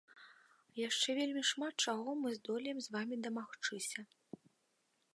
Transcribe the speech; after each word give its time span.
Яшчэ 0.87 1.09
вельмі 1.19 1.43
шмат 1.51 1.73
чаго 1.87 2.09
мы 2.23 2.33
здолеем 2.39 2.77
з 2.87 2.97
вамі 2.97 3.15
дамагчыся. 3.27 3.99